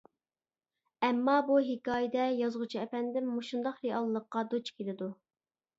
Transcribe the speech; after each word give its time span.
ئەمما 1.07 1.35
بۇ 1.49 1.57
ھېكايىدە 1.67 2.25
يازغۇچى 2.41 2.81
ئەپەندىم 2.85 3.31
مۇشۇنداق 3.37 3.81
رېئاللىققا 3.87 4.49
دۇچ 4.57 4.77
كېلىدۇ. 4.81 5.15